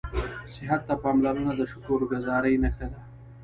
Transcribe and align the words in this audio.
صحت 0.53 0.81
ته 0.87 0.95
پاملرنه 1.03 1.51
د 1.55 1.61
شکرګذارۍ 1.71 2.55
نښه 2.63 2.87
ده 2.93 3.01